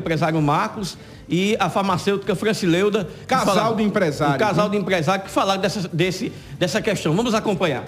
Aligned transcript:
empresário 0.00 0.40
Marcos 0.42 0.98
e 1.28 1.56
a 1.60 1.70
farmacêutica 1.70 2.34
Francileuda. 2.34 3.08
Casal 3.26 3.76
de 3.76 3.82
empresários. 3.84 4.36
Um 4.36 4.38
casal 4.38 4.68
né? 4.68 4.72
de 4.72 4.82
empresários 4.82 5.26
que 5.26 5.32
falaram 5.32 5.60
dessa, 5.60 5.88
desse, 5.92 6.32
dessa 6.58 6.82
questão. 6.82 7.14
Vamos 7.14 7.34
acompanhar. 7.34 7.84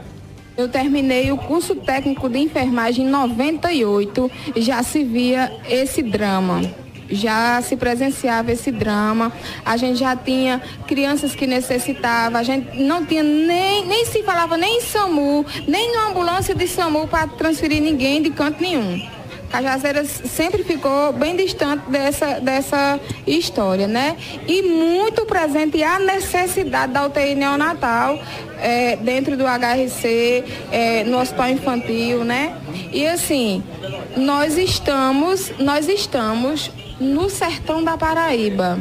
Eu 0.56 0.68
terminei 0.68 1.32
o 1.32 1.38
curso 1.38 1.74
técnico 1.74 2.28
de 2.28 2.38
enfermagem 2.38 3.06
em 3.06 3.08
98, 3.08 4.30
já 4.56 4.82
se 4.82 5.02
via 5.02 5.50
esse 5.68 6.02
drama. 6.02 6.62
Já 7.10 7.60
se 7.60 7.76
presenciava 7.76 8.52
esse 8.52 8.70
drama, 8.70 9.30
a 9.66 9.76
gente 9.76 9.98
já 9.98 10.16
tinha 10.16 10.62
crianças 10.86 11.34
que 11.34 11.46
necessitavam, 11.46 12.40
a 12.40 12.42
gente 12.42 12.80
não 12.80 13.04
tinha 13.04 13.22
nem, 13.22 13.84
nem 13.84 14.06
se 14.06 14.22
falava 14.22 14.56
nem 14.56 14.78
em 14.78 14.80
SAMU, 14.80 15.44
nem 15.68 15.92
numa 15.92 16.08
ambulância 16.08 16.54
de 16.54 16.66
SAMU 16.66 17.06
para 17.06 17.26
transferir 17.26 17.82
ninguém 17.82 18.22
de 18.22 18.30
canto 18.30 18.62
nenhum. 18.62 19.06
Cajazeiras 19.52 20.08
sempre 20.08 20.64
ficou 20.64 21.12
bem 21.12 21.36
distante 21.36 21.82
dessa, 21.90 22.40
dessa 22.40 22.98
história, 23.26 23.86
né? 23.86 24.16
E 24.48 24.62
muito 24.62 25.26
presente 25.26 25.82
a 25.82 25.98
necessidade 25.98 26.94
da 26.94 27.04
UTI 27.04 27.34
neonatal 27.34 28.18
é, 28.58 28.96
dentro 28.96 29.36
do 29.36 29.44
HRC, 29.44 30.42
é, 30.72 31.04
no 31.04 31.20
hospital 31.20 31.50
infantil, 31.50 32.24
né? 32.24 32.56
E 32.90 33.06
assim, 33.06 33.62
nós 34.16 34.56
estamos, 34.56 35.52
nós 35.58 35.86
estamos 35.86 36.70
no 36.98 37.28
sertão 37.28 37.84
da 37.84 37.98
Paraíba. 37.98 38.78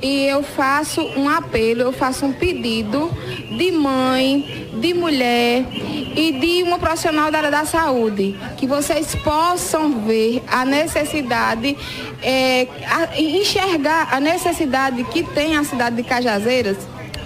E 0.00 0.26
eu 0.26 0.42
faço 0.42 1.00
um 1.16 1.28
apelo, 1.28 1.82
eu 1.82 1.92
faço 1.92 2.24
um 2.24 2.32
pedido 2.32 3.10
de 3.56 3.72
mãe, 3.72 4.68
de 4.80 4.94
mulher 4.94 5.64
e 5.72 6.32
de 6.32 6.62
uma 6.62 6.78
profissional 6.78 7.30
da 7.30 7.38
área 7.38 7.50
da 7.50 7.64
saúde, 7.64 8.38
que 8.56 8.66
vocês 8.66 9.14
possam 9.16 10.00
ver 10.00 10.42
a 10.46 10.64
necessidade, 10.64 11.76
é, 12.22 12.68
a, 12.86 13.20
enxergar 13.20 14.08
a 14.12 14.20
necessidade 14.20 15.02
que 15.04 15.22
tem 15.22 15.56
a 15.56 15.64
cidade 15.64 15.96
de 15.96 16.04
Cajazeiras 16.04 16.76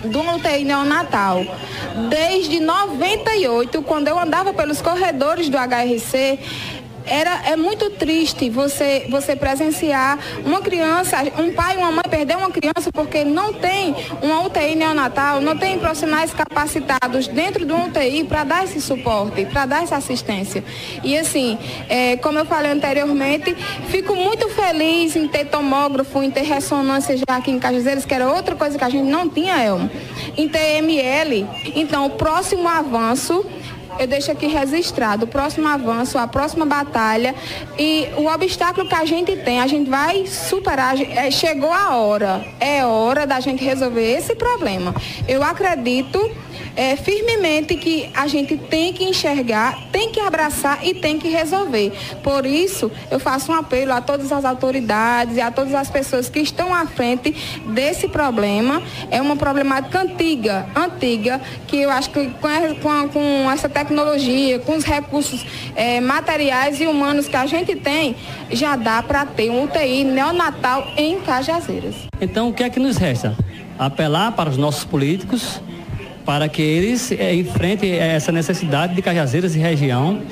do 0.05 0.21
UTI 0.21 0.65
neonatal. 0.65 1.45
Desde 2.09 2.59
98, 2.59 3.83
quando 3.83 4.09
eu 4.09 4.19
andava 4.19 4.53
pelos 4.53 4.81
corredores 4.81 5.49
do 5.49 5.57
HRC, 5.57 6.39
era, 7.07 7.49
é 7.49 7.57
muito 7.57 7.91
triste 7.91 8.49
você, 8.51 9.07
você 9.09 9.37
presenciar 9.37 10.19
uma 10.45 10.61
criança, 10.61 11.19
um 11.39 11.53
pai 11.53 11.75
e 11.75 11.79
uma 11.79 11.93
mãe 11.93 12.03
perder 12.09 12.37
uma 12.37 12.51
criança 12.51 12.91
porque 12.93 13.25
não 13.25 13.53
tem 13.53 13.95
uma 14.21 14.45
UTI 14.47 14.75
neonatal, 14.75 15.41
não 15.41 15.57
tem 15.57 15.79
profissionais 15.79 16.33
capacitados 16.33 17.29
dentro 17.29 17.65
do 17.65 17.77
UTI 17.77 18.25
para 18.25 18.45
dar 18.45 18.65
esse 18.65 18.81
suporte, 18.81 19.45
para 19.47 19.67
dar 19.67 19.83
essa 19.83 19.97
assistência. 19.97 20.65
E 21.03 21.17
assim, 21.17 21.59
é, 21.89 22.17
como 22.17 22.39
eu 22.39 22.45
falei 22.45 22.73
anteriormente, 22.73 23.55
fico 23.89 24.15
muito 24.15 24.49
feliz 24.49 25.17
em 25.17 25.29
ter 25.29 25.47
tomógrafo, 25.47 26.23
em 26.23 26.31
ter 26.31 26.43
ressonância 26.43 27.17
já 27.17 27.37
aqui 27.37 27.51
em 27.51 27.59
Cajazeiras, 27.59 28.05
que 28.05 28.15
era 28.15 28.31
outra 28.31 28.55
coisa 28.55 28.79
que 28.79 28.85
a 28.85 28.89
gente 28.89 29.09
não 29.09 29.29
tinha, 29.29 29.63
Elmo, 29.63 29.91
em 30.37 30.49
ter 30.49 30.79
ML. 30.79 31.47
Então, 31.75 32.07
o 32.07 32.11
próximo 32.11 32.69
avanço 32.69 33.45
eu 33.99 34.07
deixo 34.07 34.31
aqui 34.31 34.47
registrado 34.47 35.25
o 35.25 35.29
próximo 35.29 35.69
avanço, 35.69 36.19
a 36.19 36.27
próxima 36.27 36.67
batalha 36.67 37.35
e 37.79 38.09
o 38.17 38.27
obstáculo 38.27 38.89
que 38.89 38.95
a 38.95 39.05
gente 39.05 39.37
tem, 39.37 39.61
a 39.61 39.67
gente 39.67 39.89
vai 39.89 40.27
superar. 40.27 41.01
É, 41.01 41.31
chegou 41.31 41.73
a 41.73 41.97
hora, 41.97 42.45
é 42.61 42.85
hora 42.85 43.27
da 43.27 43.41
gente 43.41 43.65
resolver 43.65 44.17
esse 44.17 44.35
problema. 44.35 44.95
Eu 45.29 45.43
acredito 45.43 46.31
é, 46.77 46.97
firmemente 46.97 47.77
que 47.77 48.11
a 48.15 48.27
gente 48.27 48.57
tem 48.57 48.93
que 48.93 49.05
enxergar, 49.05 49.79
tem 49.91 50.11
que 50.11 50.21
abraçar 50.21 50.85
e 50.87 50.95
tem 50.95 51.19
que 51.19 51.29
resolver. 51.29 51.93
Por 52.23 52.47
isso, 52.47 52.91
eu 53.11 53.19
faço 53.19 53.53
um 53.53 53.55
apelo 53.55 53.93
a 53.93 54.01
todas 54.01 54.33
as 54.33 54.45
autoridades 54.45 55.37
e 55.37 55.41
a 55.41 55.51
todas 55.51 55.75
as 55.75 55.91
pessoas 55.91 56.29
que 56.29 56.41
estão 56.41 56.75
à 56.75 56.87
frente 56.87 57.35
desse 57.67 58.09
problema. 58.09 58.83
É 59.11 59.21
uma 59.21 59.37
problemática 59.37 60.01
antiga, 60.01 60.67
antiga, 60.75 61.41
que 61.67 61.77
eu 61.77 61.91
acho 61.91 62.11
que 62.11 62.31
com, 62.81 63.09
com 63.09 63.51
essa 63.51 63.69
tecnologia, 63.69 64.59
com 64.61 64.77
os 64.77 64.85
recursos 64.85 65.45
é, 65.75 66.01
materiais 66.01 66.81
e 66.81 66.87
humanos 66.87 67.29
que 67.29 67.37
a 67.37 67.47
gente 67.47 67.75
tem, 67.77 68.17
já 68.51 68.77
dá 68.77 69.03
para 69.03 69.25
ter 69.27 69.51
um 69.51 69.65
UTI 69.65 70.05
neonatal 70.05 70.87
em 70.97 71.21
Cajazeiras. 71.21 71.95
Então, 72.21 72.49
o 72.49 72.53
que 72.53 72.63
é 72.63 72.71
que 72.71 72.81
nos 72.81 72.97
resta? 72.97 73.37
Apelar 73.79 74.33
para 74.33 74.51
os 74.51 74.57
nossos 74.57 74.85
políticos 74.85 75.61
para 76.25 76.49
que 76.49 76.63
eles 76.63 77.13
é, 77.13 77.35
enfrentem 77.35 77.93
essa 77.93 78.31
necessidade 78.31 78.95
de 78.95 79.03
Cajazeiras 79.03 79.55
e 79.55 79.59
região 79.59 80.23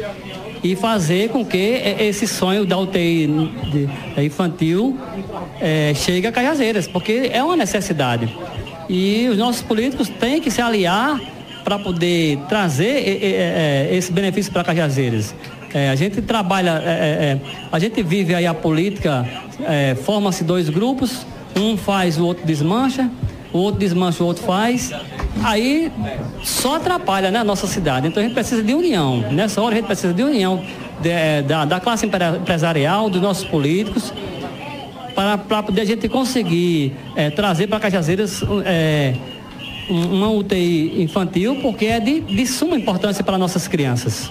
e 0.62 0.76
fazer 0.76 1.30
com 1.30 1.44
que 1.44 1.80
esse 1.98 2.26
sonho 2.26 2.66
da 2.66 2.76
UTI 2.78 3.28
infantil 4.18 4.98
é, 5.60 5.92
chegue 5.94 6.26
a 6.26 6.32
Cajazeiras, 6.32 6.86
porque 6.86 7.30
é 7.32 7.42
uma 7.42 7.56
necessidade. 7.56 8.28
E 8.88 9.28
os 9.28 9.38
nossos 9.38 9.62
políticos 9.62 10.08
têm 10.08 10.40
que 10.40 10.50
se 10.50 10.60
aliar 10.60 11.20
para 11.64 11.78
poder 11.78 12.38
trazer 12.48 13.22
é, 13.22 13.88
esse 13.92 14.12
benefício 14.12 14.52
para 14.52 14.64
Cajazeiras. 14.64 15.34
É, 15.72 15.88
a 15.88 15.94
gente 15.94 16.20
trabalha, 16.20 16.82
é, 16.84 17.38
a 17.70 17.78
gente 17.78 18.02
vive 18.02 18.34
aí 18.34 18.46
a 18.46 18.52
política, 18.52 19.24
forma-se 20.04 20.42
dois 20.42 20.68
grupos, 20.68 21.24
um 21.56 21.76
faz, 21.76 22.18
o 22.18 22.26
outro 22.26 22.44
desmancha, 22.44 23.08
o 23.52 23.58
outro 23.58 23.78
desmancha, 23.78 24.22
o 24.22 24.26
outro 24.26 24.42
faz. 24.42 24.92
Aí 25.42 25.90
só 26.42 26.76
atrapalha 26.76 27.30
né, 27.30 27.38
a 27.38 27.44
nossa 27.44 27.66
cidade. 27.66 28.06
Então 28.06 28.22
a 28.22 28.26
gente 28.26 28.34
precisa 28.34 28.62
de 28.62 28.74
união. 28.74 29.20
Nessa 29.32 29.60
hora 29.60 29.74
a 29.74 29.78
gente 29.78 29.86
precisa 29.86 30.12
de 30.12 30.22
união 30.22 30.62
de, 31.00 31.08
é, 31.08 31.42
da, 31.42 31.64
da 31.64 31.80
classe 31.80 32.06
empresarial, 32.06 33.08
dos 33.08 33.20
nossos 33.20 33.44
políticos, 33.44 34.12
para, 35.14 35.38
para 35.38 35.62
poder 35.62 35.80
a 35.80 35.84
gente 35.84 36.08
conseguir 36.08 36.92
é, 37.16 37.30
trazer 37.30 37.66
para 37.66 37.80
Cajazeiras 37.80 38.42
é, 38.64 39.14
uma 39.88 40.30
UTI 40.30 41.02
infantil, 41.02 41.56
porque 41.62 41.86
é 41.86 42.00
de, 42.00 42.20
de 42.20 42.46
suma 42.46 42.76
importância 42.76 43.24
para 43.24 43.36
nossas 43.36 43.66
crianças. 43.66 44.30